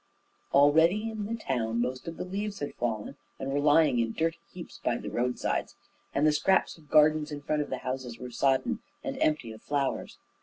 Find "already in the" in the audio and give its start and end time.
0.51-1.35